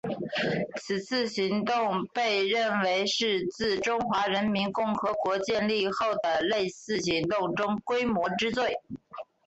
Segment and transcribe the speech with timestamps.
[0.77, 8.81] 此次行动被认为是自中华人民共和国建立后的类似行动中规模之最。